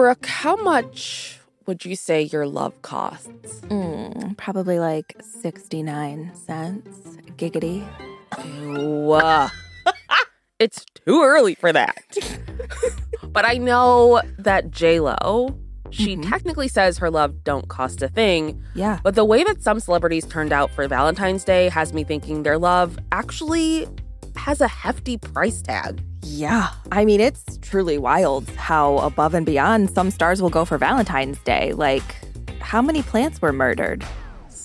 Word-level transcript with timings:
Brooke, 0.00 0.24
how 0.24 0.56
much 0.56 1.38
would 1.66 1.84
you 1.84 1.94
say 1.94 2.22
your 2.22 2.46
love 2.46 2.80
costs? 2.80 3.60
Mm, 3.66 4.34
probably 4.38 4.78
like 4.78 5.14
69 5.20 6.32
cents. 6.34 6.96
Giggity. 7.36 7.86
Ew. 8.42 9.20
it's 10.58 10.86
too 11.04 11.22
early 11.22 11.54
for 11.54 11.70
that. 11.74 12.02
but 13.28 13.44
I 13.44 13.58
know 13.58 14.22
that 14.38 14.70
J 14.70 15.00
Lo, 15.00 15.58
she 15.90 16.16
Mhm. 16.16 16.26
technically 16.30 16.68
says 16.68 16.96
her 16.96 17.10
love 17.10 17.44
don't 17.44 17.68
cost 17.68 18.00
a 18.00 18.08
thing, 18.08 18.58
Yeah. 18.74 19.00
but 19.04 19.16
the 19.16 19.24
way 19.26 19.44
that 19.44 19.62
some 19.62 19.80
celebrities 19.80 20.24
turned 20.24 20.50
out 20.50 20.70
for 20.70 20.88
Valentine's 20.88 21.44
Day 21.44 21.68
has 21.68 21.92
me 21.92 22.04
thinking 22.04 22.42
their 22.42 22.56
love 22.56 22.98
actually 23.12 23.86
has 24.36 24.60
a 24.60 24.68
hefty 24.68 25.16
price 25.18 25.62
tag. 25.62 26.02
Yeah. 26.22 26.70
I 26.92 27.04
mean, 27.04 27.20
it's 27.20 27.58
truly 27.62 27.98
wild 27.98 28.48
how 28.50 28.98
above 28.98 29.34
and 29.34 29.44
beyond 29.46 29.90
some 29.90 30.10
stars 30.10 30.40
will 30.42 30.50
go 30.50 30.64
for 30.64 30.78
Valentine's 30.78 31.38
Day. 31.40 31.72
Like, 31.72 32.02
how 32.60 32.82
many 32.82 33.02
plants 33.02 33.40
were 33.42 33.52
murdered? 33.52 34.04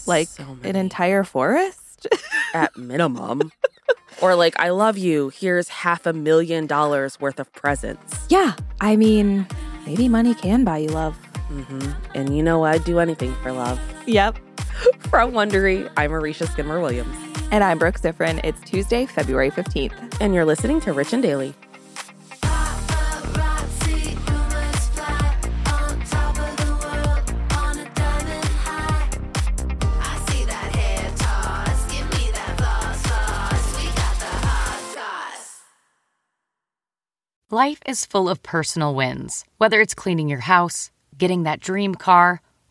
Like, 0.06 0.28
So 0.28 0.58
an 0.64 0.76
entire 0.76 1.24
forest? 1.24 2.08
at 2.54 2.76
minimum. 2.78 3.52
or 4.22 4.36
like, 4.36 4.60
I 4.60 4.70
love 4.70 4.98
you. 4.98 5.30
Here's 5.30 5.68
half 5.70 6.06
a 6.06 6.14
million 6.14 6.68
dollars 6.68 7.20
worth 7.20 7.40
of 7.40 7.52
presents. 7.54 8.26
yeah. 8.30 8.54
I 8.82 8.96
mean, 8.98 9.48
maybe 9.86 10.08
money 10.10 10.36
can 10.36 10.64
buy 10.64 10.78
you 10.80 10.90
love. 10.90 11.16
hmm 11.48 11.92
And 12.14 12.36
you 12.36 12.44
know, 12.44 12.66
I'd 12.66 12.84
do 12.84 13.00
anything 13.00 13.34
for 13.42 13.52
love. 13.52 13.80
Yep. 14.06 14.38
From 15.10 15.32
Wondery, 15.32 15.90
I'm 15.98 16.12
Marisha 16.12 16.48
Skidmore 16.52 16.82
Williams, 16.82 17.16
And 17.52 17.64
I'm 17.64 17.78
Brooke 17.78 18.00
Siffrinn. 18.00 18.42
It's 18.44 18.60
Tuesday, 18.62 19.06
February 19.06 19.52
15th. 19.52 20.18
and 20.20 20.34
you're 20.34 20.46
listening 20.46 20.80
to 20.82 20.94
Rich 20.94 21.14
and 21.14 21.22
Daily. 21.24 21.54
Paparazzi, 22.42 24.16
rumors 24.28 24.88
fly 24.90 25.32
on 25.72 26.00
top 26.06 26.38
of 26.38 26.56
the 26.58 26.72
world 26.84 27.34
on 27.54 27.78
a 27.80 27.90
diamond 27.94 28.46
high. 28.46 29.10
I 30.02 30.26
see 30.32 30.44
that 30.46 30.76
hair 30.76 31.12
toss, 31.18 31.92
give 31.92 32.10
me 32.20 32.32
that 32.32 32.58
floss, 32.58 33.02
floss. 33.04 33.78
We 33.78 33.86
got 33.88 34.16
the 34.20 34.26
hot 34.48 34.82
sauce. 34.96 35.62
Life 37.52 37.80
is 37.86 38.06
full 38.06 38.28
of 38.30 38.42
personal 38.44 38.96
wins, 38.96 39.46
whether 39.58 39.80
it's 39.82 39.94
cleaning 39.94 40.28
your 40.30 40.40
house, 40.40 40.92
getting 41.18 41.44
that 41.44 41.60
dream 41.62 41.96
car, 41.96 42.42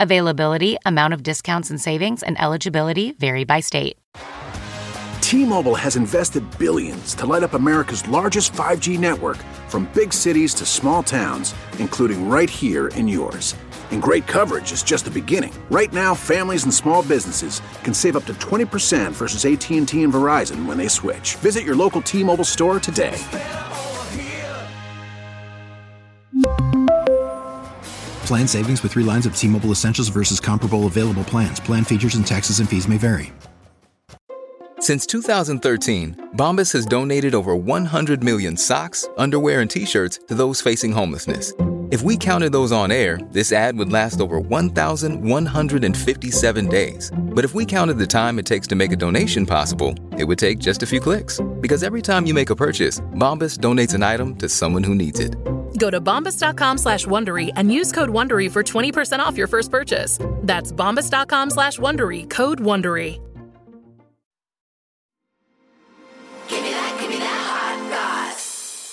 Availability, 0.00 0.76
amount 0.84 1.14
of 1.14 1.22
discounts 1.22 1.70
and 1.70 1.80
savings, 1.80 2.22
and 2.22 2.40
eligibility 2.40 3.12
vary 3.12 3.44
by 3.44 3.60
state. 3.60 3.96
T-Mobile 5.20 5.74
has 5.74 5.96
invested 5.96 6.44
billions 6.58 7.14
to 7.14 7.26
light 7.26 7.42
up 7.42 7.54
America's 7.54 8.06
largest 8.08 8.52
5G 8.52 8.98
network 8.98 9.38
from 9.68 9.90
big 9.94 10.12
cities 10.12 10.54
to 10.54 10.66
small 10.66 11.02
towns, 11.02 11.54
including 11.78 12.28
right 12.28 12.50
here 12.50 12.88
in 12.88 13.08
yours. 13.08 13.56
And 13.90 14.02
great 14.02 14.26
coverage 14.26 14.70
is 14.70 14.82
just 14.82 15.06
the 15.06 15.10
beginning. 15.10 15.52
Right 15.70 15.92
now, 15.92 16.14
families 16.14 16.64
and 16.64 16.72
small 16.74 17.02
businesses 17.02 17.62
can 17.82 17.94
save 17.94 18.16
up 18.16 18.26
to 18.26 18.34
20% 18.34 19.12
versus 19.12 19.44
AT&T 19.46 20.02
and 20.02 20.12
Verizon 20.12 20.66
when 20.66 20.76
they 20.76 20.88
switch. 20.88 21.36
Visit 21.36 21.64
your 21.64 21.74
local 21.74 22.02
T-Mobile 22.02 22.44
store 22.44 22.78
today. 22.78 23.16
Plan 28.26 28.48
savings 28.48 28.82
with 28.82 28.92
three 28.92 29.04
lines 29.04 29.26
of 29.26 29.36
T 29.36 29.48
Mobile 29.48 29.70
Essentials 29.70 30.08
versus 30.08 30.40
comparable 30.40 30.86
available 30.86 31.24
plans. 31.24 31.60
Plan 31.60 31.84
features 31.84 32.14
and 32.14 32.26
taxes 32.26 32.58
and 32.58 32.66
fees 32.68 32.88
may 32.88 32.96
vary. 32.96 33.32
Since 34.80 35.06
2013, 35.06 36.30
Bombas 36.34 36.72
has 36.72 36.86
donated 36.86 37.34
over 37.34 37.56
100 37.56 38.22
million 38.22 38.56
socks, 38.56 39.08
underwear, 39.16 39.60
and 39.60 39.70
t 39.70 39.86
shirts 39.86 40.18
to 40.28 40.34
those 40.34 40.60
facing 40.60 40.92
homelessness. 40.92 41.54
If 41.90 42.02
we 42.02 42.16
counted 42.16 42.52
those 42.52 42.72
on 42.72 42.90
air, 42.90 43.18
this 43.30 43.52
ad 43.52 43.76
would 43.76 43.92
last 43.92 44.20
over 44.20 44.40
1,157 44.40 46.68
days. 46.68 47.10
But 47.14 47.44
if 47.44 47.54
we 47.54 47.64
counted 47.64 47.98
the 47.98 48.06
time 48.06 48.38
it 48.38 48.46
takes 48.46 48.66
to 48.68 48.74
make 48.74 48.92
a 48.92 48.96
donation 48.96 49.46
possible, 49.46 49.94
it 50.18 50.24
would 50.24 50.38
take 50.38 50.58
just 50.58 50.82
a 50.82 50.86
few 50.86 51.00
clicks. 51.00 51.40
Because 51.60 51.82
every 51.82 52.02
time 52.02 52.26
you 52.26 52.34
make 52.34 52.50
a 52.50 52.56
purchase, 52.56 53.00
Bombas 53.14 53.58
donates 53.58 53.94
an 53.94 54.02
item 54.02 54.34
to 54.36 54.48
someone 54.48 54.82
who 54.82 54.94
needs 54.94 55.20
it. 55.20 55.36
Go 55.78 55.90
to 55.90 56.00
bombas.com 56.00 56.78
slash 56.78 57.06
Wondery 57.06 57.52
and 57.56 57.72
use 57.72 57.92
code 57.92 58.08
Wondery 58.08 58.50
for 58.50 58.62
20% 58.62 59.18
off 59.18 59.36
your 59.36 59.46
first 59.46 59.70
purchase. 59.70 60.18
That's 60.42 60.72
bombas.com 60.72 61.50
slash 61.50 61.78
Wondery, 61.78 62.28
code 62.30 62.60
Wondery. 62.60 63.20
Give 66.48 66.62
me 66.62 66.70
that, 66.70 67.00
give 67.00 67.10
me 67.10 67.16
that 67.18 67.26
hot 67.26 67.90
sauce. 67.90 68.84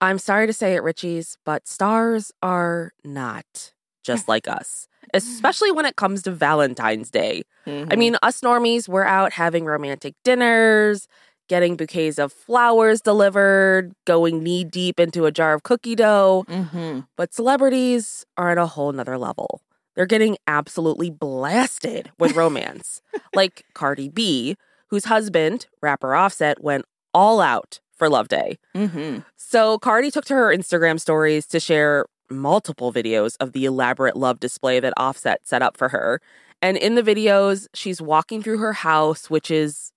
I'm 0.00 0.18
sorry 0.18 0.46
to 0.46 0.52
say 0.52 0.74
it, 0.74 0.82
Richies, 0.82 1.36
but 1.44 1.68
stars 1.68 2.32
are 2.42 2.92
not 3.04 3.72
just 4.02 4.28
like 4.28 4.48
us, 4.48 4.88
especially 5.14 5.72
when 5.72 5.84
it 5.84 5.96
comes 5.96 6.22
to 6.22 6.30
Valentine's 6.30 7.10
Day. 7.10 7.42
I 7.66 7.70
mm-hmm. 7.70 7.98
mean, 7.98 8.16
us 8.22 8.40
normies, 8.40 8.88
we're 8.88 9.04
out 9.04 9.32
having 9.32 9.64
romantic 9.64 10.14
dinners, 10.24 11.06
getting 11.50 11.74
bouquets 11.74 12.16
of 12.16 12.32
flowers 12.32 13.00
delivered, 13.00 13.92
going 14.06 14.40
knee 14.40 14.62
deep 14.62 15.00
into 15.00 15.26
a 15.26 15.32
jar 15.32 15.52
of 15.52 15.64
cookie 15.64 15.96
dough. 15.96 16.44
Mm-hmm. 16.48 17.00
But 17.16 17.34
celebrities 17.34 18.24
are 18.36 18.52
at 18.52 18.56
a 18.56 18.66
whole 18.66 18.92
nother 18.92 19.18
level. 19.18 19.60
They're 19.96 20.06
getting 20.06 20.38
absolutely 20.46 21.10
blasted 21.10 22.12
with 22.20 22.36
romance. 22.36 23.02
like 23.34 23.64
Cardi 23.74 24.08
B, 24.08 24.54
whose 24.86 25.06
husband, 25.06 25.66
rapper 25.82 26.14
Offset, 26.14 26.62
went 26.62 26.84
all 27.12 27.40
out 27.40 27.80
for 27.96 28.08
Love 28.08 28.28
Day. 28.28 28.56
Mm-hmm. 28.76 29.18
So 29.36 29.80
Cardi 29.80 30.12
took 30.12 30.26
to 30.26 30.34
her 30.34 30.54
Instagram 30.56 31.00
stories 31.00 31.46
to 31.48 31.58
share 31.58 32.06
multiple 32.30 32.92
videos 32.92 33.34
of 33.40 33.50
the 33.54 33.64
elaborate 33.64 34.16
love 34.16 34.38
display 34.38 34.78
that 34.78 34.94
Offset 34.96 35.40
set 35.42 35.62
up 35.62 35.76
for 35.76 35.88
her. 35.88 36.20
And 36.62 36.76
in 36.76 36.94
the 36.94 37.02
videos, 37.02 37.66
she's 37.74 38.00
walking 38.00 38.40
through 38.40 38.58
her 38.58 38.74
house, 38.74 39.28
which 39.28 39.50
is 39.50 39.90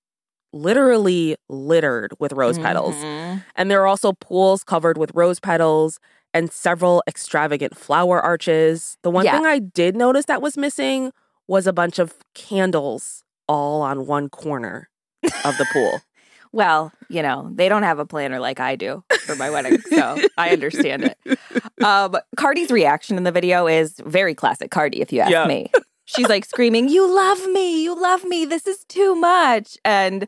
literally 0.54 1.36
littered 1.50 2.14
with 2.20 2.32
rose 2.34 2.58
petals. 2.60 2.96
Mm-hmm. 2.96 3.40
And 3.56 3.70
there 3.72 3.82
are 3.82 3.88
also 3.88 4.14
pools 4.14 4.64
covered 4.64 4.98
with 4.98 5.12
rose 5.14 5.40
petals 5.40 6.00
and 6.34 6.52
several 6.52 7.04
extravagant 7.08 7.76
flower 7.78 8.22
arches. 8.22 8.98
The 9.04 9.12
one 9.12 9.26
Yeah. 9.26 9.34
thing 9.38 9.46
I 9.46 9.60
did 9.60 9.96
notice 9.96 10.26
that 10.26 10.42
was 10.42 10.58
missing 10.58 11.12
was 11.48 11.68
a 11.68 11.74
bunch 11.74 12.00
of 12.00 12.14
candles 12.34 13.24
all 13.48 13.82
on 13.82 14.08
one 14.08 14.30
corner 14.30 14.90
of 15.44 15.58
the 15.58 15.66
pool. 15.74 16.02
Well, 16.56 16.92
you 17.10 17.24
know, 17.24 17.50
they 17.52 17.68
don't 17.68 17.82
have 17.82 17.98
a 17.98 18.06
planner 18.06 18.40
like 18.40 18.60
I 18.60 18.76
do 18.76 19.04
for 19.26 19.36
my 19.36 19.50
wedding, 19.50 19.82
so 19.90 20.20
I 20.38 20.52
understand 20.52 21.04
it. 21.04 21.18
Um, 21.84 22.16
Cardi's 22.38 22.70
reaction 22.70 23.18
in 23.18 23.24
the 23.24 23.32
video 23.32 23.66
is 23.68 23.96
very 24.06 24.36
classic 24.36 24.70
Cardi, 24.70 25.02
if 25.02 25.12
you 25.12 25.20
ask 25.22 25.32
Yeah. 25.32 25.48
me. 25.48 25.72
She's 26.06 26.28
like 26.30 26.46
screaming, 26.46 26.90
You 26.90 27.14
love 27.14 27.46
me, 27.48 27.84
you 27.84 28.00
love 28.00 28.24
me, 28.26 28.46
this 28.46 28.68
is 28.68 28.84
too 28.86 29.16
much. 29.16 29.78
And 29.86 30.28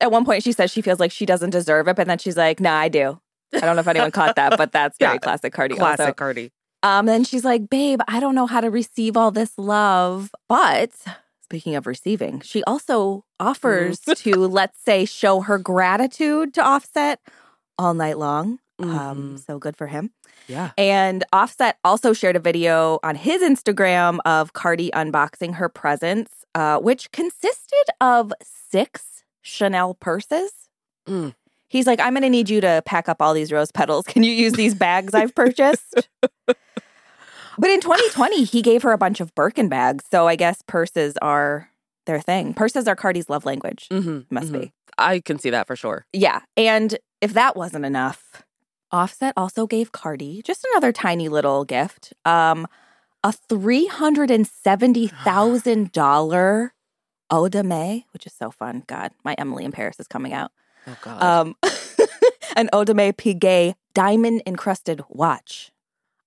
at 0.00 0.10
one 0.10 0.24
point, 0.24 0.42
she 0.42 0.52
says 0.52 0.70
she 0.70 0.82
feels 0.82 1.00
like 1.00 1.12
she 1.12 1.24
doesn't 1.26 1.50
deserve 1.50 1.88
it, 1.88 1.96
but 1.96 2.06
then 2.06 2.18
she's 2.18 2.36
like, 2.36 2.60
Nah, 2.60 2.74
I 2.76 2.88
do. 2.88 3.20
I 3.54 3.60
don't 3.60 3.76
know 3.76 3.80
if 3.80 3.88
anyone 3.88 4.10
caught 4.10 4.36
that, 4.36 4.56
but 4.58 4.72
that's 4.72 4.98
very 4.98 5.14
Yeah. 5.14 5.18
classic 5.18 5.52
Cardi. 5.52 5.76
Classic 5.76 6.00
Also. 6.06 6.12
Cardi. 6.12 6.50
Um, 6.82 7.06
then 7.06 7.24
she's 7.24 7.44
like, 7.44 7.70
Babe, 7.70 8.00
I 8.08 8.20
don't 8.20 8.34
know 8.34 8.46
how 8.46 8.60
to 8.60 8.70
receive 8.70 9.16
all 9.16 9.30
this 9.30 9.52
love. 9.56 10.30
But 10.48 10.90
speaking 11.42 11.74
of 11.76 11.86
receiving, 11.86 12.40
she 12.40 12.62
also 12.64 13.24
offers 13.40 14.00
to, 14.00 14.34
let's 14.46 14.78
say, 14.84 15.04
show 15.04 15.40
her 15.42 15.58
gratitude 15.58 16.52
to 16.54 16.62
Offset 16.62 17.20
all 17.78 17.94
night 17.94 18.18
long. 18.18 18.58
Um, 18.80 18.88
Mhm. 19.36 19.46
so 19.46 19.58
good 19.58 19.76
for 19.76 19.86
him. 19.86 20.10
Yeah. 20.48 20.72
And 20.76 21.22
Offset 21.32 21.78
also 21.84 22.12
shared 22.12 22.34
a 22.36 22.40
video 22.40 22.98
on 23.02 23.14
his 23.14 23.40
Instagram 23.42 24.18
of 24.24 24.52
Cardi 24.52 24.90
unboxing 24.92 25.54
her 25.54 25.68
presents, 25.68 26.32
uh, 26.54 26.78
which 26.78 27.10
consisted 27.12 27.84
of 28.00 28.32
six 28.42 29.22
Chanel 29.42 29.94
purses. 29.94 30.50
Mm. 31.06 31.34
He's 31.68 31.86
like, 31.86 32.00
I'm 32.00 32.14
going 32.14 32.22
to 32.22 32.30
need 32.30 32.48
you 32.50 32.60
to 32.62 32.82
pack 32.86 33.08
up 33.08 33.20
all 33.20 33.34
these 33.34 33.52
rose 33.52 33.70
petals. 33.72 34.06
Can 34.06 34.22
you 34.22 34.32
use 34.32 34.54
these 34.54 34.74
bags 34.74 35.14
I've 35.14 35.34
purchased? 35.34 36.08
But 37.56 37.70
in 37.70 37.80
2020, 37.80 38.42
he 38.42 38.62
gave 38.62 38.82
her 38.82 38.90
a 38.90 38.98
bunch 38.98 39.20
of 39.20 39.32
Birkin 39.36 39.68
bags. 39.68 40.04
So 40.10 40.26
I 40.26 40.34
guess 40.34 40.60
purses 40.66 41.16
are 41.22 41.70
their 42.04 42.20
thing. 42.20 42.52
Purses 42.52 42.88
are 42.88 42.96
Cardi's 42.96 43.30
love 43.30 43.44
language. 43.46 43.86
Mm-hmm. 43.92 44.22
Must 44.34 44.52
be. 44.52 44.72
I 44.98 45.20
can 45.20 45.38
see 45.38 45.50
that 45.50 45.68
for 45.68 45.76
sure. 45.76 46.04
Yeah. 46.12 46.40
And 46.56 46.98
if 47.20 47.32
that 47.34 47.54
wasn't 47.56 47.84
enough, 47.84 48.42
Offset 48.94 49.34
also 49.36 49.66
gave 49.66 49.90
Cardi 49.90 50.40
just 50.42 50.64
another 50.70 50.92
tiny 50.92 51.28
little 51.28 51.64
gift. 51.64 52.12
Um, 52.24 52.68
a 53.24 53.32
three 53.32 53.86
hundred 53.86 54.30
and 54.30 54.46
seventy 54.46 55.08
thousand 55.08 55.90
dollar 55.90 56.74
Audemars, 57.30 58.04
which 58.12 58.24
is 58.24 58.32
so 58.32 58.52
fun. 58.52 58.84
God, 58.86 59.10
my 59.24 59.34
Emily 59.34 59.64
in 59.64 59.72
Paris 59.72 59.98
is 59.98 60.06
coming 60.06 60.32
out. 60.32 60.52
Oh 60.86 60.96
God. 61.02 61.22
Um, 61.22 61.56
an 62.56 62.68
Audemars 62.72 63.14
Piguet 63.16 63.74
diamond 63.94 64.42
encrusted 64.46 65.02
watch. 65.08 65.72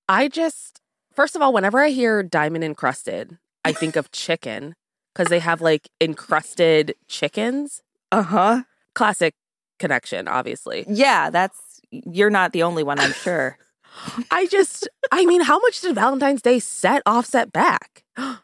I 0.10 0.28
just 0.28 0.82
first 1.14 1.38
of 1.38 1.42
all, 1.42 1.54
whenever 1.54 1.80
I 1.80 1.90
hear 1.90 2.22
diamond 2.22 2.66
encrusted, 2.66 3.38
I 3.64 3.72
think 3.72 3.96
of 3.96 4.12
chicken 4.12 4.76
because 5.14 5.30
they 5.30 5.40
have 5.40 5.62
like 5.62 5.88
encrusted 6.02 6.96
chickens. 7.08 7.82
Uh 8.12 8.24
huh. 8.24 8.64
Classic 8.94 9.36
connection, 9.80 10.28
obviously. 10.28 10.86
Yeah, 10.90 11.30
that's 11.30 11.62
you're 11.92 12.30
not 12.30 12.54
the 12.54 12.64
only 12.64 12.84
one, 12.84 13.00
I'm 13.00 13.14
sure. 13.14 13.58
I 14.32 14.46
just, 14.48 14.88
I 15.12 15.26
mean, 15.26 15.42
how 15.42 15.60
much 15.60 15.82
did 15.82 15.96
Valentine's 15.96 16.42
Day 16.42 16.60
set 16.60 17.02
Offset 17.06 17.52
back? 17.52 18.04
Oh 18.18 18.40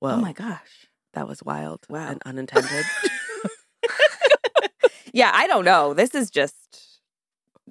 Whoa, 0.00 0.10
Oh 0.16 0.20
my 0.20 0.32
gosh. 0.32 0.88
that 1.14 1.26
was 1.26 1.42
wild. 1.42 1.86
Wow. 1.88 2.08
and 2.10 2.22
unintended. 2.26 2.84
Yeah, 5.12 5.30
I 5.32 5.46
don't 5.46 5.64
know. 5.64 5.94
This 5.94 6.14
is 6.14 6.28
just. 6.28 7.00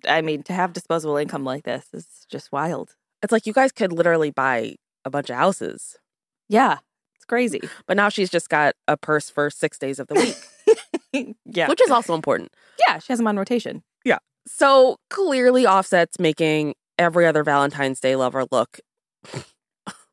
I 0.07 0.21
mean, 0.21 0.43
to 0.43 0.53
have 0.53 0.71
disposable 0.73 1.17
income 1.17 1.43
like 1.43 1.63
this 1.65 1.85
is 1.93 2.25
just 2.29 2.51
wild. 2.51 2.95
it's 3.21 3.31
like 3.33 3.45
you 3.45 3.51
guys 3.53 3.71
could 3.73 3.91
literally 3.93 4.31
buy 4.31 4.75
a 5.05 5.09
bunch 5.09 5.29
of 5.29 5.35
houses, 5.35 5.97
Yeah, 6.49 6.77
it's 7.15 7.25
crazy. 7.25 7.59
but 7.87 7.97
now 7.97 8.09
she's 8.09 8.29
just 8.29 8.49
got 8.49 8.75
a 8.87 8.95
purse 8.97 9.29
for 9.29 9.49
six 9.49 9.77
days 9.77 9.99
of 9.99 10.07
the 10.07 10.15
week, 11.13 11.35
yeah, 11.45 11.67
which 11.67 11.81
is 11.81 11.91
also 11.91 12.13
important. 12.15 12.51
yeah, 12.87 12.97
she 12.99 13.11
has 13.13 13.19
them 13.19 13.27
on 13.27 13.37
rotation. 13.37 13.83
So 14.47 14.97
clearly, 15.09 15.65
Offset's 15.65 16.19
making 16.19 16.75
every 16.99 17.25
other 17.25 17.43
Valentine's 17.43 17.99
Day 17.99 18.15
lover 18.15 18.45
look 18.51 18.79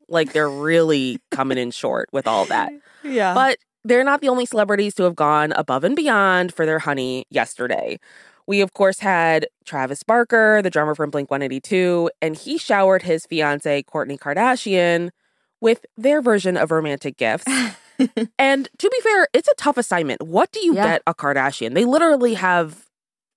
like 0.08 0.32
they're 0.32 0.50
really 0.50 1.18
coming 1.30 1.58
in 1.58 1.70
short 1.70 2.08
with 2.12 2.26
all 2.26 2.44
that. 2.46 2.72
Yeah, 3.02 3.32
But 3.32 3.56
they're 3.82 4.04
not 4.04 4.20
the 4.20 4.28
only 4.28 4.44
celebrities 4.44 4.92
to 4.96 5.04
have 5.04 5.16
gone 5.16 5.52
above 5.52 5.84
and 5.84 5.96
beyond 5.96 6.52
for 6.52 6.66
their 6.66 6.80
honey 6.80 7.24
yesterday. 7.30 7.98
We, 8.46 8.60
of 8.60 8.74
course, 8.74 8.98
had 8.98 9.46
Travis 9.64 10.02
Barker, 10.02 10.60
the 10.60 10.68
drummer 10.68 10.94
from 10.94 11.08
Blink 11.08 11.30
182, 11.30 12.10
and 12.20 12.36
he 12.36 12.58
showered 12.58 13.02
his 13.04 13.24
fiancee, 13.24 13.82
Kourtney 13.84 14.18
Kardashian, 14.18 15.08
with 15.62 15.86
their 15.96 16.20
version 16.20 16.58
of 16.58 16.70
romantic 16.70 17.16
gifts. 17.16 17.46
and 18.38 18.68
to 18.78 18.90
be 18.90 19.00
fair, 19.02 19.26
it's 19.32 19.48
a 19.48 19.54
tough 19.56 19.78
assignment. 19.78 20.20
What 20.22 20.52
do 20.52 20.60
you 20.62 20.74
Yeah. 20.74 20.84
get 20.84 21.02
a 21.06 21.14
Kardashian? 21.14 21.72
They 21.72 21.86
literally 21.86 22.34
have 22.34 22.84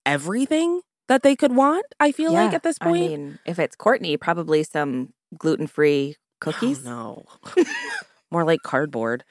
everything 0.05 0.81
that 1.07 1.23
they 1.23 1.35
could 1.35 1.55
want, 1.55 1.85
I 1.99 2.11
feel 2.11 2.33
like, 2.33 2.53
at 2.53 2.63
this 2.63 2.79
point. 2.79 3.03
I 3.03 3.07
mean, 3.07 3.39
if 3.45 3.59
it's 3.59 3.75
Kourtney, 3.75 4.19
probably 4.19 4.63
some 4.63 5.13
gluten 5.37 5.67
free 5.67 6.15
cookies. 6.39 6.85
Oh, 6.87 7.25
no. 7.55 7.63
More 8.31 8.43
like 8.45 8.61
cardboard. 8.63 9.23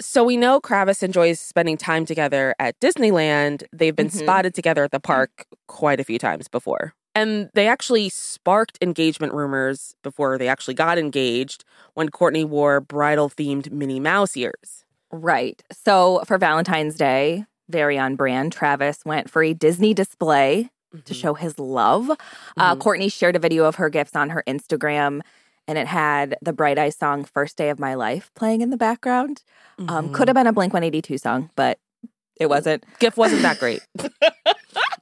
so 0.00 0.24
we 0.24 0.36
know 0.36 0.60
Kravis 0.60 1.02
enjoys 1.02 1.40
spending 1.40 1.76
time 1.76 2.04
together 2.04 2.54
at 2.58 2.78
Disneyland. 2.80 3.64
They've 3.72 3.94
been 3.96 4.08
Mhm. 4.08 4.18
spotted 4.18 4.54
together 4.54 4.84
at 4.84 4.90
the 4.90 5.00
park 5.00 5.46
quite 5.66 6.00
a 6.00 6.04
few 6.04 6.18
times 6.18 6.48
before. 6.48 6.94
And 7.14 7.50
they 7.54 7.66
actually 7.66 8.08
sparked 8.10 8.78
engagement 8.80 9.32
rumors 9.34 9.94
before 10.04 10.38
they 10.38 10.46
actually 10.48 10.74
got 10.74 10.98
engaged 10.98 11.64
when 11.94 12.10
Kourtney 12.10 12.44
wore 12.44 12.80
bridal 12.80 13.28
themed 13.28 13.72
Minnie 13.72 13.98
Mouse 14.00 14.36
ears. 14.36 14.84
Right. 15.10 15.60
So 15.72 16.22
for 16.26 16.38
Valentine's 16.38 16.94
Day, 16.94 17.44
very 17.68 17.98
on 17.98 18.16
brand, 18.16 18.52
Travis 18.52 19.04
went 19.04 19.30
for 19.30 19.42
a 19.42 19.54
Disney 19.54 19.94
display 19.94 20.70
to 21.04 21.12
show 21.14 21.34
his 21.34 21.58
love. 21.58 22.10
Uh, 22.56 22.74
Mhm. 22.74 22.78
Kourtney 22.78 23.12
shared 23.12 23.36
a 23.36 23.38
video 23.38 23.64
of 23.64 23.74
her 23.76 23.90
gifts 23.90 24.16
on 24.16 24.30
her 24.30 24.42
Instagram, 24.46 25.20
and 25.66 25.76
it 25.78 25.86
had 25.86 26.36
the 26.40 26.52
Bright 26.52 26.78
Eyes 26.78 26.96
song 26.96 27.24
"First 27.24 27.56
Day 27.56 27.68
of 27.68 27.78
My 27.78 27.94
Life" 27.94 28.30
playing 28.34 28.62
in 28.62 28.70
the 28.70 28.76
background. 28.78 29.42
Um, 29.78 30.08
Mhm. 30.08 30.14
could 30.14 30.28
have 30.28 30.34
been 30.34 30.46
a 30.46 30.52
Blink 30.52 30.72
One 30.72 30.82
Eighty 30.82 31.02
Two 31.02 31.18
song, 31.18 31.50
but 31.56 31.78
it 32.40 32.48
wasn't. 32.48 32.84
Gift 33.00 33.16
wasn't 33.18 33.42
that 33.42 33.58
great. 33.58 33.82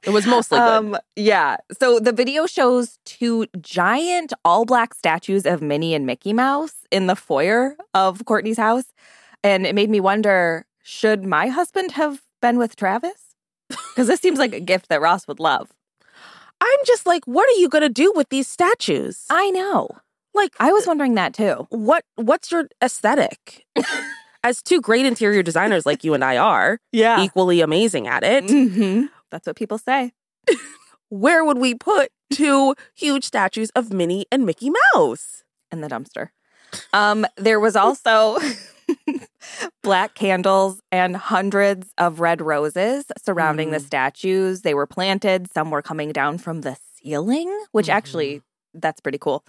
it 0.03 0.09
was 0.09 0.25
mostly 0.27 0.57
good. 0.59 0.67
Um, 0.67 0.97
yeah. 1.15 1.57
So 1.79 1.99
the 1.99 2.11
video 2.11 2.45
shows 2.47 2.99
two 3.05 3.45
giant 3.61 4.33
all 4.43 4.65
black 4.65 4.93
statues 4.93 5.45
of 5.45 5.61
Minnie 5.61 5.93
and 5.93 6.05
Mickey 6.05 6.33
Mouse 6.33 6.73
in 6.91 7.07
the 7.07 7.15
foyer 7.15 7.75
of 7.93 8.19
Kourtney's 8.25 8.57
house. 8.57 8.85
And 9.43 9.65
it 9.65 9.75
made 9.75 9.89
me 9.89 9.99
wonder 9.99 10.65
should 10.83 11.25
my 11.25 11.47
husband 11.47 11.91
have 11.91 12.21
been 12.41 12.57
with 12.57 12.75
Travis? 12.75 13.35
Because 13.69 14.07
this 14.07 14.19
seems 14.21 14.39
like 14.39 14.53
a 14.53 14.59
gift 14.59 14.89
that 14.89 15.01
Ross 15.01 15.27
would 15.27 15.39
love. 15.39 15.71
I'm 16.61 16.79
just 16.85 17.05
like, 17.05 17.25
what 17.25 17.47
are 17.49 17.59
you 17.59 17.69
going 17.69 17.81
to 17.83 17.89
do 17.89 18.11
with 18.15 18.29
these 18.29 18.47
statues? 18.47 19.25
I 19.29 19.49
know. 19.51 19.89
like, 20.33 20.53
I 20.59 20.71
was 20.71 20.87
wondering 20.87 21.15
that 21.15 21.33
too. 21.33 21.67
what 21.69 22.03
what's 22.15 22.51
your 22.51 22.67
aesthetic? 22.83 23.65
As 24.43 24.61
two 24.63 24.79
great 24.81 25.05
interior 25.05 25.43
designers 25.43 25.85
like 25.85 26.03
you 26.03 26.13
and 26.13 26.23
I 26.23 26.37
are, 26.37 26.79
Yeah. 26.91 27.21
equally 27.23 27.59
amazing 27.61 28.07
at 28.07 28.23
it, 28.23 28.49
hmm 28.49 29.05
That's 29.31 29.45
what 29.47 29.55
people 29.55 29.77
say. 29.77 30.13
where 31.09 31.43
would 31.43 31.57
we 31.57 31.73
put 31.75 32.09
two 32.31 32.75
huge 32.95 33.23
statues 33.25 33.69
of 33.75 33.91
Minnie 33.91 34.25
and 34.31 34.45
Mickey 34.45 34.69
Mouse? 34.93 35.43
in 35.71 35.81
the 35.81 35.87
dumpster. 35.89 36.29
Um, 36.93 37.25
there 37.35 37.59
was 37.59 37.75
also 37.75 38.37
black 39.83 40.13
candles 40.15 40.81
and 40.91 41.15
hundreds 41.15 41.93
of 41.97 42.19
red 42.19 42.41
roses 42.41 43.05
surrounding 43.17 43.71
the 43.71 43.77
Mm. 43.77 43.85
statues. 43.85 44.61
They 44.61 44.73
were 44.73 44.87
planted, 44.87 45.51
some 45.51 45.71
were 45.71 45.81
coming 45.81 46.11
down 46.11 46.37
from 46.37 46.61
the 46.61 46.77
ceiling, 46.95 47.49
which 47.71 47.89
actually 47.89 48.41
that's 48.73 48.99
pretty 49.01 49.17
cool. 49.17 49.43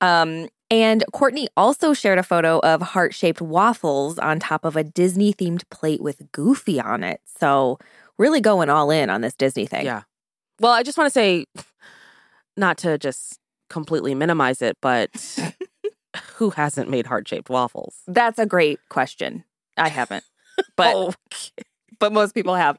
Um, 0.00 0.48
and 0.70 1.04
Kourtney 1.12 1.46
also 1.56 1.92
shared 1.92 2.18
a 2.18 2.22
photo 2.22 2.58
of 2.60 2.80
heart-shaped 2.80 3.42
waffles 3.42 4.18
on 4.18 4.38
top 4.40 4.64
of 4.64 4.76
a 4.76 4.82
Disney 4.84 5.34
themed 5.34 5.68
plate 5.70 6.00
with 6.00 6.30
Goofy 6.32 6.80
on 6.80 7.04
it. 7.04 7.20
So 7.38 7.78
really 8.18 8.40
going 8.40 8.70
all 8.70 8.90
in 8.90 9.10
on 9.10 9.20
this 9.20 9.34
Disney 9.34 9.66
thing. 9.66 9.84
Yeah. 9.84 10.02
Well, 10.60 10.72
I 10.72 10.82
just 10.82 10.96
want 10.96 11.08
to 11.08 11.10
say, 11.12 11.44
not 12.56 12.78
to 12.78 12.96
just 12.96 13.38
completely 13.68 14.14
minimize 14.14 14.62
it, 14.62 14.78
but 14.80 15.10
who 16.36 16.50
hasn't 16.50 16.90
made 16.90 17.06
heart 17.06 17.26
shaped 17.28 17.48
waffles? 17.50 17.96
That's 18.06 18.38
a 18.38 18.46
great 18.46 18.78
question. 18.88 19.44
I 19.76 19.88
haven't. 19.88 20.24
But 20.76 20.94
Oh, 20.94 21.14
but 21.98 22.12
most 22.12 22.34
people 22.34 22.54
have. 22.56 22.78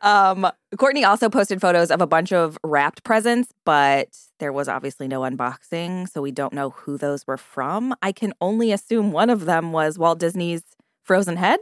Um, 0.00 0.46
Kourtney 0.76 1.06
also 1.06 1.28
posted 1.28 1.60
photos 1.60 1.90
of 1.90 2.00
a 2.00 2.06
bunch 2.06 2.32
of 2.32 2.56
wrapped 2.64 3.02
presents, 3.04 3.50
but 3.66 4.08
there 4.38 4.52
was 4.52 4.68
obviously 4.68 5.06
no 5.08 5.20
unboxing, 5.20 6.08
so 6.08 6.22
we 6.22 6.30
don't 6.30 6.52
know 6.54 6.70
who 6.70 6.96
those 6.96 7.26
were 7.26 7.36
from. 7.36 7.94
I 8.00 8.12
can 8.12 8.32
only 8.40 8.72
assume 8.72 9.12
one 9.12 9.28
of 9.28 9.44
them 9.44 9.72
was 9.72 9.98
Walt 9.98 10.18
Disney's 10.18 10.62
Frozen 11.04 11.36
Head. 11.36 11.60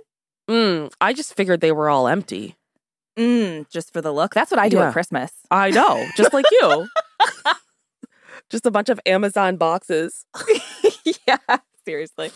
mm, 0.48 0.92
I 1.00 1.12
just 1.12 1.34
figured 1.34 1.60
they 1.60 1.72
were 1.72 1.88
all 1.90 2.06
empty. 2.08 2.56
Mm, 3.18 3.68
just 3.70 3.92
for 3.92 4.00
the 4.00 4.12
look. 4.12 4.32
That's 4.34 4.50
what 4.52 4.60
I 4.60 4.68
do 4.68 4.76
Yeah. 4.76 4.88
at 4.88 4.92
Christmas. 4.92 5.32
I 5.50 5.70
know, 5.70 6.06
just 6.16 6.32
like 6.32 6.44
you. 6.52 6.86
just 8.50 8.64
a 8.66 8.70
bunch 8.70 8.88
of 8.90 9.00
Amazon 9.06 9.56
boxes. 9.56 10.24
yeah, 11.26 11.38
seriously. 11.84 12.30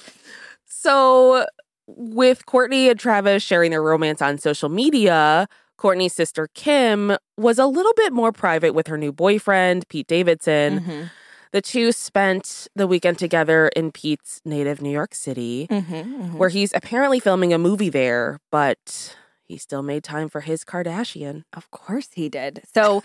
So, 0.67 1.47
with 1.87 2.47
Kourtney 2.47 2.91
and 2.91 2.99
Travis 2.99 3.43
sharing 3.43 3.71
their 3.71 3.83
romance 3.83 4.23
on 4.23 4.39
social 4.39 4.69
media, 4.69 5.47
Kourtney's 5.79 6.13
sister 6.13 6.49
Kim 6.55 7.17
was 7.37 7.59
a 7.59 7.67
little 7.67 7.93
bit 7.95 8.13
more 8.13 8.33
private 8.33 8.73
with 8.75 8.87
her 8.87 8.97
new 8.99 9.13
boyfriend, 9.13 9.89
Pete 9.89 10.07
Davidson. 10.07 10.81
Mhm. 10.81 11.11
The 11.53 11.61
two 11.61 11.93
spent 11.93 12.69
the 12.75 12.87
weekend 12.87 13.19
together 13.19 13.69
in 13.77 13.93
Pete's 13.93 14.41
native 14.45 14.81
New 14.81 14.91
York 14.91 15.15
City, 15.15 15.67
Mhm, 15.71 15.85
mhm. 15.85 16.33
where 16.35 16.49
he's 16.49 16.73
apparently 16.75 17.21
filming 17.21 17.53
a 17.53 17.59
movie 17.59 17.91
there, 17.91 18.39
but 18.51 19.15
he 19.45 19.59
still 19.59 19.83
made 19.83 20.03
time 20.03 20.31
for 20.31 20.41
his 20.41 20.65
Kardashian. 20.65 21.43
Of 21.53 21.71
course 21.71 22.09
he 22.15 22.31
did. 22.31 22.63
So 22.73 23.03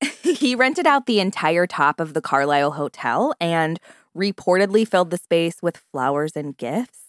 he 0.22 0.56
rented 0.56 0.86
out 0.88 1.06
the 1.06 1.20
entire 1.20 1.66
top 1.68 2.00
of 2.00 2.14
the 2.14 2.20
Carlyle 2.20 2.72
Hotel 2.72 3.32
and 3.40 3.78
reportedly 4.16 4.86
filled 4.86 5.10
the 5.10 5.18
space 5.18 5.56
with 5.62 5.76
flowers 5.92 6.36
and 6.36 6.56
gifts. 6.56 7.00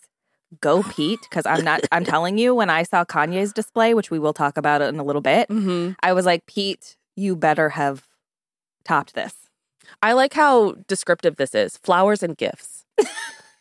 Go 0.62 0.84
Pete, 0.96 1.20
because 1.30 1.46
I'm 1.46 1.64
not 1.64 1.82
I'm 1.92 2.06
telling 2.06 2.38
you, 2.38 2.54
when 2.56 2.70
I 2.70 2.84
saw 2.84 3.06
Kanye's 3.06 3.54
display, 3.54 3.94
which 3.94 4.12
we 4.12 4.20
will 4.20 4.34
talk 4.34 4.58
about 4.58 4.82
in 4.82 5.00
a 5.00 5.04
little 5.04 5.22
bit, 5.22 5.50
Mm-hmm. 5.50 5.94
I 6.02 6.14
was 6.14 6.26
like, 6.26 6.46
Pete, 6.46 6.98
you 7.16 7.36
better 7.36 7.70
have 7.70 8.08
topped 8.84 9.16
this. 9.16 9.34
I 10.02 10.14
like 10.14 10.34
how 10.34 10.74
descriptive 10.88 11.38
this 11.38 11.56
is 11.56 11.78
flowers 11.78 12.24
and 12.24 12.38
gifts. 12.38 12.86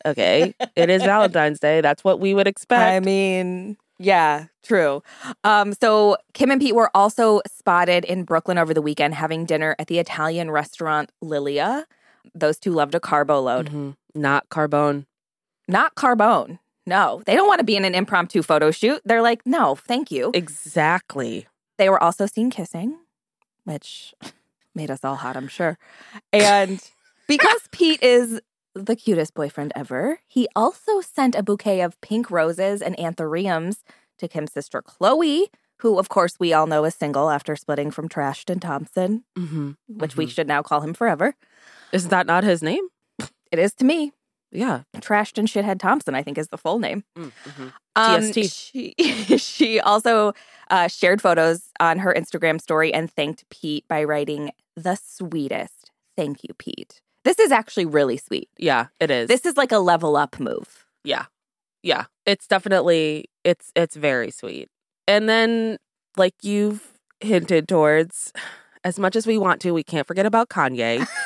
okay. 0.06 0.54
It 0.76 0.90
is 0.90 1.02
Valentine's 1.02 1.60
Day. 1.60 1.80
That's 1.80 2.04
what 2.04 2.20
we 2.20 2.34
would 2.34 2.46
expect. 2.46 2.80
I 2.80 3.00
mean, 3.00 3.76
yeah, 3.98 4.46
true. 4.62 5.02
Um, 5.44 5.72
so 5.80 6.16
Kim 6.32 6.50
and 6.50 6.60
Pete 6.60 6.74
were 6.74 6.90
also 6.94 7.40
spotted 7.46 8.04
in 8.04 8.24
Brooklyn 8.24 8.58
over 8.58 8.74
the 8.74 8.82
weekend 8.82 9.14
having 9.14 9.44
dinner 9.44 9.76
at 9.78 9.86
the 9.86 9.98
Italian 9.98 10.50
restaurant 10.50 11.10
Lilia. 11.22 11.86
Those 12.34 12.58
two 12.58 12.72
loved 12.72 12.94
a 12.94 13.00
carbo 13.00 13.40
load. 13.40 13.70
Mhm. 13.70 13.96
Not 14.14 14.48
Carbone. 14.48 15.06
Not 15.68 15.94
Carbone. 15.96 16.58
No, 16.86 17.22
they 17.26 17.34
don't 17.34 17.48
want 17.48 17.60
to 17.60 17.64
be 17.64 17.76
in 17.76 17.84
an 17.84 17.94
impromptu 17.94 18.42
photo 18.42 18.70
shoot. 18.70 19.00
They're 19.04 19.22
like, 19.22 19.40
no, 19.46 19.74
thank 19.74 20.10
you. 20.10 20.30
Exactly. 20.34 21.46
They 21.78 21.88
were 21.88 22.02
also 22.02 22.26
seen 22.26 22.50
kissing, 22.50 22.98
which 23.64 24.14
Made 24.76 24.90
us 24.90 25.04
all 25.04 25.14
hot, 25.16 25.36
I'm 25.36 25.46
sure. 25.46 25.78
And 26.32 26.80
because 27.28 27.68
Pete 27.70 28.02
is 28.02 28.40
the 28.74 28.96
cutest 28.96 29.32
boyfriend 29.34 29.72
ever, 29.76 30.18
he 30.26 30.48
also 30.56 31.00
sent 31.00 31.36
a 31.36 31.44
bouquet 31.44 31.80
of 31.80 32.00
pink 32.00 32.28
roses 32.28 32.82
and 32.82 32.96
anthuriums 32.98 33.84
to 34.18 34.26
Kim's 34.26 34.52
sister 34.52 34.82
Khloé, 34.82 35.44
who, 35.78 35.96
of 36.00 36.08
course, 36.08 36.34
we 36.40 36.52
all 36.52 36.66
know 36.66 36.84
is 36.84 36.96
single 36.96 37.30
after 37.30 37.54
splitting 37.54 37.92
from 37.92 38.08
Trashed 38.08 38.50
and 38.50 38.60
Thompson, 38.60 39.22
Mm-hmm. 39.38 39.72
which 39.86 40.16
we 40.16 40.26
should 40.26 40.48
now 40.48 40.60
call 40.60 40.80
him 40.80 40.92
forever. 40.92 41.36
Is 41.94 42.08
that 42.08 42.26
not 42.26 42.42
his 42.42 42.62
name? 42.62 42.88
It 43.52 43.58
is 43.60 43.72
to 43.74 43.84
me. 43.84 44.12
Yeah. 44.50 44.82
Trashed 44.96 45.38
and 45.38 45.46
Shithead 45.46 45.78
Thompson, 45.78 46.14
I 46.14 46.22
think, 46.22 46.38
is 46.38 46.48
the 46.48 46.58
full 46.58 46.78
name. 46.80 47.04
Mm-hmm. 47.16 47.68
Um, 47.94 48.32
TST. 48.32 48.52
She, 48.52 48.94
she 49.38 49.80
also 49.80 50.32
uh, 50.70 50.88
shared 50.88 51.22
photos 51.22 51.70
on 51.78 52.00
her 52.00 52.12
Instagram 52.12 52.60
story 52.60 52.92
and 52.92 53.10
thanked 53.10 53.44
Pete 53.48 53.86
by 53.88 54.02
writing 54.02 54.50
the 54.76 54.96
sweetest. 54.96 55.92
Thank 56.16 56.42
you, 56.42 56.52
Pete. 56.58 57.00
This 57.24 57.38
is 57.38 57.52
actually 57.52 57.86
really 57.86 58.16
sweet. 58.16 58.48
Yeah, 58.58 58.86
it 59.00 59.10
is. 59.10 59.28
This 59.28 59.46
is 59.46 59.56
like 59.56 59.72
a 59.72 59.78
level 59.78 60.16
up 60.16 60.38
move. 60.40 60.86
Yeah. 61.04 61.26
Yeah. 61.82 62.04
It's 62.26 62.46
definitely 62.46 63.26
it's 63.44 63.70
it's 63.74 63.96
very 63.96 64.30
sweet. 64.30 64.68
And 65.06 65.28
then 65.28 65.78
like 66.16 66.34
you've 66.42 66.98
hinted 67.20 67.68
towards 67.68 68.32
as 68.84 68.98
much 68.98 69.16
as 69.16 69.26
we 69.26 69.38
want 69.38 69.60
to, 69.62 69.72
we 69.72 69.82
can't 69.82 70.06
forget 70.06 70.26
about 70.26 70.48
Kanye. 70.48 71.06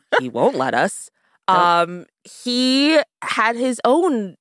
he 0.20 0.28
won't 0.28 0.56
let 0.56 0.74
us. 0.74 1.10
Nope. 1.48 1.58
Um 1.58 2.06
he 2.24 2.98
had 3.22 3.54
his 3.54 3.80
own 3.84 4.34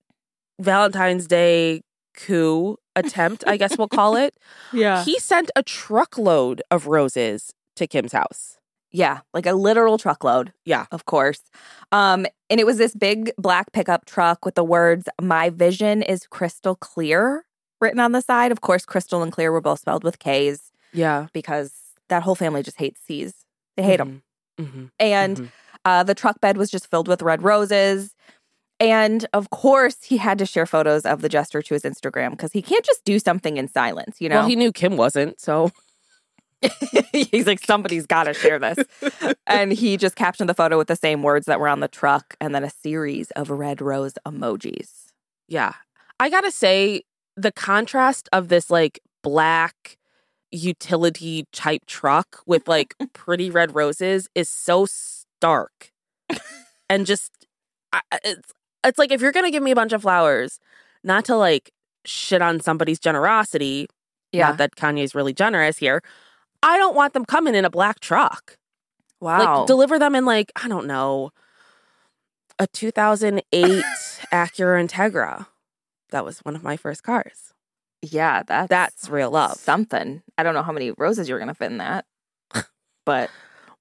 Valentine's 0.60 1.28
Day 1.28 1.82
coup 2.18 2.78
attempt, 2.96 3.44
I 3.46 3.58
guess 3.58 3.78
we'll 3.78 3.88
call 3.88 4.16
it. 4.16 4.36
Yeah. 4.74 5.04
He 5.04 5.20
sent 5.20 5.52
a 5.56 5.62
truckload 5.62 6.62
of 6.72 6.88
roses 6.88 7.54
to 7.76 7.86
Kim's 7.88 8.12
house. 8.14 8.58
yeah, 8.92 9.20
like 9.36 9.46
a 9.46 9.54
literal 9.54 9.98
truckload. 10.00 10.52
Yeah. 10.66 10.86
Of 10.92 11.06
course. 11.06 11.42
Um, 11.92 12.26
and 12.50 12.60
it 12.60 12.66
was 12.66 12.78
this 12.78 12.96
big 12.96 13.32
black 13.38 13.72
pickup 13.72 14.06
truck 14.06 14.44
with 14.44 14.56
the 14.56 14.64
words, 14.64 15.08
My 15.22 15.50
vision 15.52 16.02
is 16.02 16.26
crystal 16.28 16.76
clear 16.76 17.46
written 17.82 18.00
on 18.00 18.14
the 18.14 18.22
side. 18.22 18.52
Of 18.52 18.62
course, 18.62 18.84
crystal 18.86 19.22
and 19.22 19.32
clear 19.32 19.52
were 19.52 19.62
both 19.62 19.80
spelled 19.82 20.04
with 20.04 20.18
K's 20.18 20.72
Yeah. 20.92 21.28
because 21.34 21.72
that 22.10 22.24
whole 22.24 22.36
family 22.36 22.64
just 22.64 22.78
hates 22.78 23.00
C's. 23.06 23.34
They 23.78 23.84
hate 23.84 23.98
them. 23.98 24.24
Mm-hmm. 24.60 24.86
And 25.00 25.38
Mhm. 25.38 25.52
uh, 25.86 26.04
the 26.04 26.16
truck 26.16 26.40
bed 26.42 26.58
was 26.58 26.70
just 26.72 26.90
filled 26.90 27.08
with 27.08 27.22
red 27.22 27.44
roses. 27.44 28.14
And 28.80 29.26
of 29.34 29.50
course, 29.52 29.98
he 30.04 30.18
had 30.18 30.38
to 30.40 30.46
share 30.46 30.66
photos 30.66 31.06
of 31.06 31.22
the 31.22 31.30
jester 31.30 31.62
to 31.62 31.74
his 31.74 31.84
Instagram 31.84 32.32
because 32.32 32.52
he 32.52 32.62
can't 32.62 32.84
just 32.84 33.04
do 33.06 33.20
something 33.20 33.56
in 33.58 33.68
silence, 33.70 34.18
you 34.20 34.28
know? 34.30 34.40
Well, 34.40 34.48
he 34.48 34.56
knew 34.58 34.72
Kim 34.74 34.98
wasn't, 34.98 35.40
so 35.40 35.72
He's 37.14 37.46
like, 37.46 37.64
somebody's 37.64 38.06
got 38.08 38.24
to 38.24 38.34
share 38.34 38.58
this. 38.60 38.78
and 39.48 39.72
he 39.72 39.98
just 39.98 40.16
captioned 40.16 40.50
the 40.50 40.54
photo 40.54 40.78
with 40.78 40.88
the 40.88 40.96
same 40.96 41.22
words 41.22 41.46
that 41.46 41.60
were 41.60 41.68
on 41.68 41.80
the 41.80 41.88
truck 41.88 42.36
and 42.42 42.56
then 42.56 42.64
a 42.64 42.70
series 42.70 43.30
of 43.32 43.50
red 43.50 43.82
rose 43.82 44.14
emojis. 44.26 45.06
Yeah. 45.48 45.74
I 46.20 46.30
gotta 46.30 46.52
say, 46.52 47.04
the 47.38 47.52
contrast 47.52 48.30
of 48.34 48.48
this 48.48 48.70
like 48.72 49.00
black 49.22 49.95
utility 50.56 51.46
type 51.52 51.86
truck 51.86 52.42
with 52.46 52.68
like 52.68 52.96
pretty 53.14 53.50
red 53.50 53.76
roses 53.76 54.28
is 54.36 54.50
so 54.50 54.86
stark. 54.86 55.92
and 56.90 57.06
just, 57.06 57.32
I, 57.94 58.02
it's, 58.24 58.54
it's 58.84 59.00
like 59.00 59.12
if 59.12 59.22
you're 59.22 59.32
gonna 59.32 59.52
give 59.52 59.64
me 59.64 59.72
a 59.72 59.76
bunch 59.76 59.94
of 59.94 60.02
flowers, 60.02 60.60
not 61.04 61.26
to 61.26 61.36
like 61.36 61.72
shit 62.06 62.42
on 62.42 62.60
somebody's 62.60 63.00
generosity, 63.00 63.88
not 64.50 64.58
that 64.58 64.76
Kanye's 64.76 65.16
really 65.16 65.34
generous 65.34 65.78
here, 65.78 66.02
I 66.62 66.78
don't 66.78 66.96
want 66.96 67.14
them 67.14 67.26
coming 67.26 67.56
in 67.56 67.66
a 67.66 67.70
black 67.70 68.00
truck. 68.00 68.58
wow. 69.22 69.60
Like 69.60 69.68
deliver 69.68 69.98
them 70.00 70.16
in 70.16 70.26
like, 70.26 70.52
I 70.62 70.68
don't 70.68 70.88
know, 70.88 71.32
a 72.60 72.68
2008 72.68 73.44
Acura 74.32 74.88
Integra. 74.88 75.48
That 76.12 76.24
was 76.26 76.40
one 76.40 76.56
of 76.56 76.64
my 76.64 76.78
first 76.78 77.04
cars. 77.04 77.54
Yeah, 78.12 78.44
that's, 78.44 78.70
That's 78.70 79.10
real 79.10 79.32
love. 79.32 79.58
something. 79.58 80.22
I 80.38 80.44
don't 80.44 80.54
know 80.54 80.64
how 80.64 80.72
many 80.72 80.92
roses 80.92 81.28
you're 81.30 81.40
going 81.40 81.48
to 81.50 81.54
fit 81.56 81.72
in 81.72 81.78
that. 81.80 82.06
But 83.06 83.30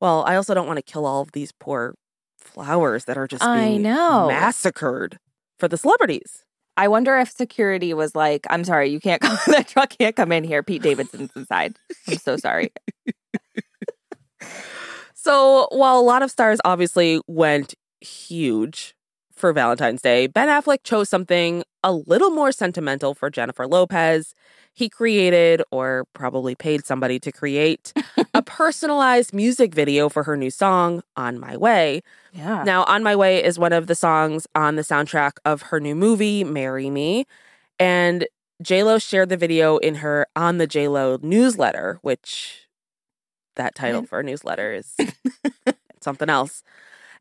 Well, 0.00 0.24
I 0.26 0.36
also 0.36 0.52
don't 0.54 0.66
want 0.66 0.76
to 0.78 0.82
kill 0.82 1.06
all 1.06 1.22
of 1.22 1.32
these 1.32 1.52
poor 1.52 1.94
flowers 2.38 3.06
that 3.06 3.16
are 3.16 3.26
just 3.26 3.42
I 3.42 3.68
being 3.68 3.82
know. 3.82 4.28
massacred 4.28 5.18
for 5.58 5.66
the 5.68 5.76
celebrities. 5.76 6.44
I 6.76 6.88
wonder 6.88 7.16
if 7.18 7.30
security 7.30 7.94
was 7.94 8.14
like, 8.14 8.46
I'm 8.50 8.64
sorry, 8.64 8.90
you 8.90 9.00
can't 9.00 9.22
come, 9.22 9.38
that 9.46 9.68
truck 9.68 9.90
can't 9.98 10.14
come 10.16 10.32
in 10.32 10.44
here. 10.44 10.62
Pete 10.62 10.82
Davidson's 10.82 11.30
inside. 11.36 11.76
I'm 12.08 12.18
so 12.18 12.36
sorry. 12.36 12.72
So, 15.14 15.68
while 15.72 15.98
a 15.98 16.02
lot 16.02 16.22
of 16.22 16.30
stars 16.30 16.60
obviously 16.66 17.18
went 17.26 17.74
huge 18.02 18.93
for 19.36 19.52
Valentine's 19.52 20.02
Day, 20.02 20.26
Ben 20.26 20.48
Affleck 20.48 20.84
chose 20.84 21.08
something 21.08 21.64
a 21.82 21.92
little 21.92 22.30
more 22.30 22.52
sentimental 22.52 23.14
for 23.14 23.30
Jennifer 23.30 23.66
Lopez. 23.66 24.34
He 24.72 24.88
created, 24.88 25.62
or 25.70 26.06
probably 26.14 26.54
paid 26.54 26.84
somebody 26.84 27.18
to 27.20 27.30
create, 27.30 27.92
a 28.32 28.42
personalized 28.46 29.32
music 29.32 29.74
video 29.74 30.08
for 30.08 30.24
her 30.24 30.36
new 30.36 30.50
song, 30.50 31.02
On 31.16 31.38
My 31.38 31.56
Way. 31.56 32.02
Yeah. 32.32 32.64
Now, 32.64 32.84
On 32.84 33.02
My 33.02 33.14
Way 33.14 33.42
is 33.42 33.58
one 33.58 33.72
of 33.72 33.86
the 33.86 33.94
songs 33.94 34.46
on 34.54 34.76
the 34.76 34.82
soundtrack 34.82 35.32
of 35.44 35.62
her 35.62 35.80
new 35.80 35.94
movie, 35.94 36.42
Marry 36.44 36.90
Me. 36.90 37.26
And 37.78 38.26
JLo 38.62 39.02
shared 39.02 39.28
the 39.28 39.36
video 39.36 39.78
in 39.78 39.96
her 39.96 40.26
On 40.36 40.58
the 40.58 40.66
JLo 40.66 41.22
newsletter, 41.22 41.98
which 42.02 42.68
that 43.56 43.74
title 43.74 44.04
for 44.04 44.20
a 44.20 44.24
newsletter 44.24 44.72
is 44.72 44.96
something 46.00 46.28
else. 46.28 46.62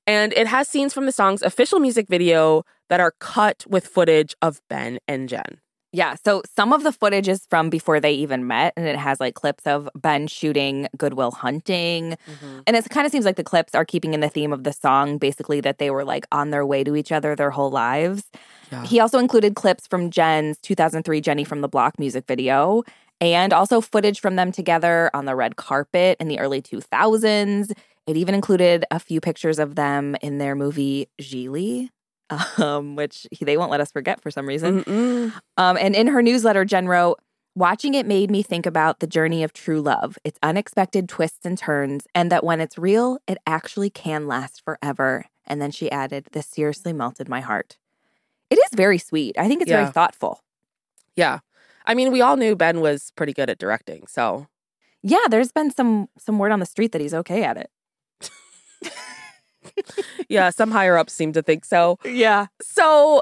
And 0.05 0.33
it 0.33 0.47
has 0.47 0.67
scenes 0.67 0.93
from 0.93 1.05
the 1.05 1.11
song's 1.11 1.41
official 1.41 1.79
music 1.79 2.07
video 2.07 2.65
that 2.89 2.99
are 2.99 3.13
cut 3.19 3.65
with 3.67 3.87
footage 3.87 4.35
of 4.41 4.61
Ben 4.69 4.99
and 5.07 5.29
Jen. 5.29 5.59
Yeah. 5.95 6.15
So 6.25 6.41
some 6.55 6.73
of 6.73 6.83
the 6.83 6.91
footage 6.91 7.27
is 7.27 7.45
from 7.47 7.69
before 7.69 7.99
they 7.99 8.13
even 8.13 8.47
met, 8.47 8.73
and 8.75 8.87
it 8.87 8.95
has 8.95 9.19
like 9.19 9.35
clips 9.35 9.67
of 9.67 9.87
Ben 9.95 10.25
shooting 10.25 10.87
Good 10.97 11.13
Will 11.13 11.29
Hunting. 11.29 12.17
Mm-hmm. 12.27 12.59
And 12.65 12.75
it 12.75 12.89
kind 12.89 13.05
of 13.05 13.11
seems 13.11 13.25
like 13.25 13.35
the 13.35 13.43
clips 13.43 13.75
are 13.75 13.85
keeping 13.85 14.15
in 14.15 14.19
the 14.19 14.27
theme 14.27 14.51
of 14.51 14.63
the 14.63 14.73
song, 14.73 15.19
basically, 15.19 15.61
that 15.61 15.77
they 15.77 15.91
were 15.91 16.03
like 16.03 16.25
on 16.31 16.49
their 16.49 16.65
way 16.65 16.83
to 16.83 16.95
each 16.95 17.11
other 17.11 17.35
their 17.35 17.51
whole 17.51 17.69
lives. 17.69 18.23
Yeah. 18.71 18.83
He 18.85 18.99
also 18.99 19.19
included 19.19 19.55
clips 19.55 19.85
from 19.85 20.09
Jen's 20.09 20.57
2003 20.61 21.21
Jenny 21.21 21.43
from 21.43 21.61
the 21.61 21.67
Block 21.67 21.99
music 21.99 22.25
video 22.25 22.81
and 23.21 23.53
also 23.53 23.79
footage 23.79 24.19
from 24.19 24.35
them 24.35 24.51
together 24.51 25.11
on 25.13 25.25
the 25.25 25.35
red 25.35 25.57
carpet 25.57 26.17
in 26.19 26.27
the 26.27 26.39
early 26.39 26.61
2000s. 26.61 27.71
It 28.07 28.17
even 28.17 28.35
included 28.35 28.85
a 28.91 28.99
few 28.99 29.21
pictures 29.21 29.59
of 29.59 29.75
them 29.75 30.15
in 30.21 30.37
their 30.37 30.55
movie 30.55 31.07
Gigli, 31.21 31.89
um, 32.57 32.95
which 32.95 33.27
they 33.41 33.57
won't 33.57 33.71
let 33.71 33.81
us 33.81 33.91
forget 33.91 34.21
for 34.21 34.29
some 34.31 34.45
reason. 34.47 35.31
Um, 35.57 35.77
and 35.77 35.95
in 35.95 36.07
her 36.07 36.21
newsletter, 36.21 36.65
Jen 36.65 36.87
wrote, 36.87 37.19
Watching 37.55 37.93
it 37.93 38.07
made 38.07 38.31
me 38.31 38.41
think 38.41 38.65
about 38.65 38.99
the 38.99 39.05
journey 39.05 39.43
of 39.43 39.53
true 39.53 39.79
love, 39.79 40.17
its 40.23 40.39
unexpected 40.41 41.07
twists 41.07 41.45
and 41.45 41.55
turns, 41.55 42.07
and 42.15 42.31
that 42.31 42.43
when 42.43 42.59
it's 42.59 42.79
real, 42.79 43.19
it 43.27 43.37
actually 43.45 43.91
can 43.91 44.27
last 44.27 44.63
forever. 44.65 45.25
And 45.45 45.61
then 45.61 45.69
she 45.69 45.91
added, 45.91 46.27
This 46.31 46.47
seriously 46.47 46.93
melted 46.93 47.29
my 47.29 47.41
heart. 47.41 47.77
It 48.49 48.55
is 48.55 48.69
very 48.75 48.97
sweet. 48.97 49.37
I 49.37 49.47
think 49.47 49.61
it's 49.61 49.69
Yeah. 49.69 49.81
very 49.83 49.91
thoughtful. 49.91 50.41
Yeah. 51.15 51.39
I 51.85 51.93
mean, 51.93 52.11
we 52.11 52.21
all 52.21 52.37
knew 52.37 52.55
Ben 52.55 52.81
was 52.81 53.11
pretty 53.15 53.33
good 53.33 53.49
at 53.51 53.59
directing. 53.59 54.07
So, 54.07 54.47
Yeah, 55.03 55.27
there's 55.29 55.51
been 55.51 55.69
some 55.69 56.07
some 56.17 56.39
word 56.39 56.51
on 56.51 56.59
the 56.59 56.65
street 56.65 56.91
that 56.93 57.01
he's 57.01 57.13
okay 57.13 57.43
at 57.43 57.57
it. 57.57 57.69
yeah, 60.29 60.49
some 60.49 60.71
higher 60.71 60.97
ups 60.97 61.13
seem 61.13 61.33
to 61.33 61.41
think 61.41 61.65
so. 61.65 61.97
Yeah. 62.05 62.47
So, 62.61 63.21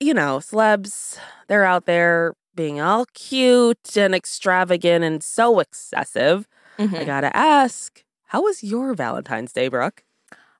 you 0.00 0.14
know, 0.14 0.38
celebs, 0.38 1.18
they're 1.48 1.64
out 1.64 1.86
there 1.86 2.34
being 2.54 2.80
all 2.80 3.06
cute 3.14 3.96
and 3.96 4.14
extravagant 4.14 5.04
and 5.04 5.22
so 5.22 5.60
excessive. 5.60 6.48
I 6.80 7.04
gotta 7.04 7.36
ask, 7.36 8.04
how 8.26 8.42
was 8.42 8.62
your 8.62 8.94
Valentine's 8.94 9.52
Day, 9.52 9.68
Brooke? 9.68 10.04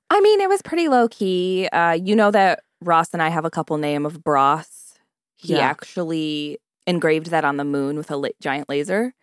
I 0.09 0.19
mean, 0.21 0.41
it 0.41 0.49
was 0.49 0.61
pretty 0.61 0.87
low 0.89 1.07
key. 1.07 1.69
Uh, 1.71 1.91
you 1.93 2.13
know 2.15 2.31
that 2.31 2.61
Ross 2.81 3.09
and 3.13 3.21
I 3.21 3.29
have 3.29 3.45
a 3.45 3.49
couple 3.49 3.77
name 3.77 4.05
of 4.05 4.23
Bros. 4.23 4.95
He 5.37 5.53
Yeah. 5.53 5.59
actually 5.59 6.57
engraved 6.87 7.27
that 7.27 7.45
on 7.45 7.55
the 7.57 7.63
moon 7.63 7.95
with 7.95 8.11
a 8.11 8.17
la- 8.17 8.29
giant 8.41 8.67
laser. 8.67 9.13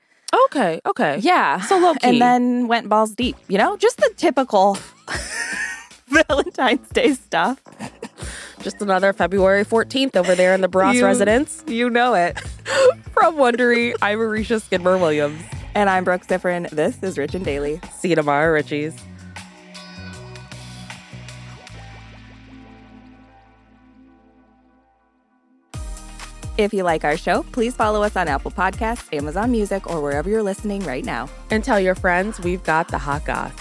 Okay, 0.47 0.81
okay. 0.85 1.19
Yeah. 1.19 1.61
So 1.61 1.79
low 1.79 1.95
key. 1.95 2.01
And 2.09 2.21
then 2.21 2.69
went 2.69 2.89
balls 2.89 3.15
deep, 3.15 3.37
you 3.49 3.59
know, 3.59 3.77
just 3.77 3.97
the 3.99 4.11
typical 4.17 4.77
Valentine's 6.09 6.89
Day 6.91 7.15
stuff. 7.15 7.61
Just 8.61 8.83
another 8.83 9.13
February 9.13 9.65
14th 9.65 10.17
over 10.17 10.35
there 10.35 10.53
in 10.55 10.61
the 10.61 10.69
Bros 10.69 10.97
You- 10.97 11.05
residence. 11.05 11.63
You 11.67 11.89
know 11.91 12.15
it. 12.15 12.39
From 13.13 13.37
Wondery, 13.37 13.95
I'm 14.03 14.19
Marisha 14.19 14.61
Skidmore 14.61 14.99
Williams. 14.99 15.41
And 15.75 15.89
I'm 15.89 16.05
Brooke 16.05 16.27
Siffrinn. 16.27 16.69
This 16.71 17.03
is 17.03 17.17
Rich 17.19 17.35
and 17.35 17.45
Daily. 17.45 17.81
See 17.99 18.09
you 18.09 18.17
tomorrow, 18.17 18.61
Richies. 18.61 18.99
If 26.59 26.73
you 26.73 26.85
like 26.85 27.05
our 27.05 27.19
show, 27.19 27.43
please 27.53 27.75
follow 27.75 28.03
us 28.03 28.17
on 28.17 28.29
Apple 28.29 28.51
Podcasts, 28.51 29.13
Amazon 29.15 29.51
Music, 29.51 29.91
or 29.91 30.01
wherever 30.01 30.31
you're 30.31 30.43
listening 30.43 30.83
right 30.85 31.05
now. 31.05 31.29
And 31.51 31.63
tell 31.63 31.79
your 31.79 31.95
friends 31.95 32.41
we've 32.41 32.65
got 32.65 32.89
the 32.89 32.99
hot 32.99 33.27
sauce. 33.27 33.53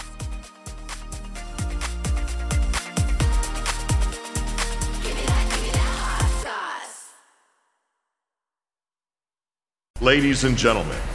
Ladies 9.99 10.43
and 10.43 10.55
gentlemen 10.55 11.14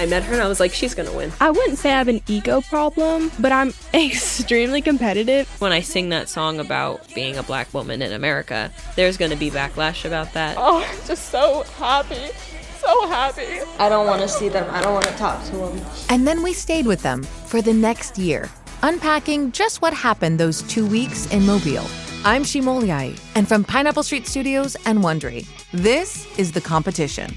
I 0.00 0.06
met 0.06 0.22
her 0.22 0.32
and 0.32 0.40
I 0.42 0.48
was 0.48 0.60
like, 0.60 0.72
she's 0.72 0.94
gonna 0.94 1.12
win. 1.12 1.30
I 1.42 1.50
wouldn't 1.50 1.76
say 1.76 1.90
I 1.90 1.98
have 1.98 2.08
an 2.08 2.22
ego 2.26 2.62
problem, 2.62 3.30
but 3.38 3.52
I'm 3.52 3.74
extremely 3.94 4.80
competitive. 4.80 5.46
When 5.60 5.72
I 5.72 5.80
sing 5.80 6.08
that 6.08 6.30
song 6.30 6.58
about 6.58 7.06
being 7.14 7.36
a 7.36 7.42
black 7.42 7.74
woman 7.74 8.00
in 8.00 8.14
America, 8.14 8.72
there's 8.96 9.18
gonna 9.18 9.36
be 9.36 9.50
backlash 9.50 10.06
about 10.06 10.32
that. 10.32 10.56
Oh, 10.58 10.82
I'm 10.82 11.06
just 11.06 11.28
so 11.28 11.64
happy. 11.76 12.32
So 12.78 13.08
happy. 13.08 13.60
I 13.78 13.90
don't 13.90 14.06
want 14.06 14.22
to 14.22 14.28
see 14.28 14.48
them. 14.48 14.66
I 14.70 14.80
don't 14.80 14.94
want 14.94 15.04
to 15.04 15.12
talk 15.18 15.44
to 15.50 15.52
them. 15.52 15.84
And 16.08 16.26
then 16.26 16.42
we 16.42 16.54
stayed 16.54 16.86
with 16.86 17.02
them 17.02 17.22
for 17.22 17.60
the 17.60 17.74
next 17.74 18.16
year, 18.16 18.48
unpacking 18.82 19.52
just 19.52 19.82
what 19.82 19.92
happened 19.92 20.40
those 20.40 20.62
two 20.62 20.86
weeks 20.86 21.30
in 21.30 21.44
Mobile. 21.44 21.86
I'm 22.24 22.42
Shima 22.42 22.70
Oliaee, 22.70 23.20
and 23.34 23.46
from 23.46 23.64
Pineapple 23.64 24.02
Street 24.02 24.26
Studios 24.26 24.78
and 24.86 25.00
Wondery, 25.00 25.46
this 25.72 26.26
is 26.38 26.52
The 26.52 26.60
Competition. 26.62 27.36